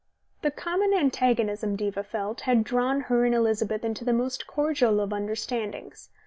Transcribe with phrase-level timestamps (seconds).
[0.41, 5.13] The common antagonism, Diva felt, had drawn her and Elizabeth into the most cordial of
[5.13, 6.09] understandings.